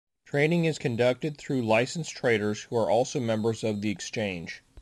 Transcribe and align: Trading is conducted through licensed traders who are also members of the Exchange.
Trading 0.25 0.65
is 0.65 0.79
conducted 0.79 1.37
through 1.37 1.61
licensed 1.61 2.17
traders 2.17 2.63
who 2.63 2.75
are 2.75 2.89
also 2.89 3.19
members 3.19 3.63
of 3.63 3.81
the 3.81 3.91
Exchange. 3.91 4.63